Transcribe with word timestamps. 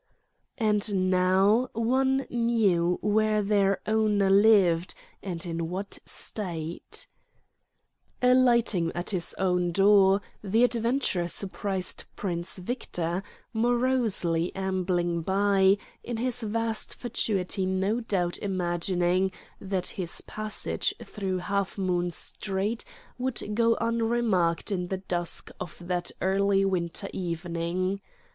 And 0.57 1.11
now 1.11 1.69
one 1.73 2.25
knew 2.31 2.97
where 3.03 3.43
their 3.43 3.81
owner 3.85 4.31
lived, 4.31 4.95
and 5.21 5.45
in 5.45 5.69
what 5.69 5.99
state... 6.05 7.05
Alighting 8.19 8.91
at 8.95 9.11
his 9.11 9.35
own 9.37 9.71
door, 9.71 10.19
the 10.43 10.63
adventurer 10.63 11.27
surprised 11.27 12.05
Prince 12.15 12.57
Victor, 12.57 13.21
morosely 13.53 14.51
ambling 14.55 15.21
by, 15.21 15.77
in 16.03 16.17
his 16.17 16.41
vast 16.41 16.95
fatuity 16.95 17.67
no 17.67 17.99
doubt 17.99 18.39
imagining 18.39 19.31
that 19.59 19.85
his 19.85 20.19
passage 20.21 20.95
through 21.03 21.37
Halfmoon 21.41 22.09
Street 22.09 22.83
would 23.19 23.53
go 23.55 23.77
unremarked 23.79 24.71
in 24.71 24.87
the 24.87 24.97
dusk 24.97 25.51
of 25.59 25.77
that 25.79 26.09
early 26.21 26.65
winter 26.65 27.07
evening. 27.13 28.01